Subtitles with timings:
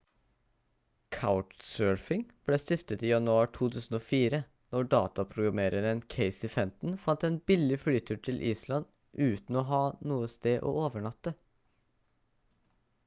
[1.15, 4.39] couchsurfing ble stiftet i januar 2004
[4.77, 8.89] når dataprogrammereren casey fenton fant en billig flytur til island
[9.27, 9.83] uten å ha
[10.13, 11.35] noe sted å overnatte